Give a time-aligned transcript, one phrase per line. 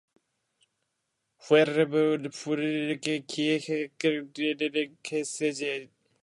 [1.37, 5.83] ふぇ ｒｖｆｒｖｊ きえ ｖ へ ｒｊｃｂ れ ｌｈｃ れ ｖ け ｒｊ せ ｒｋｖ じぇ
[5.83, 5.91] ｓ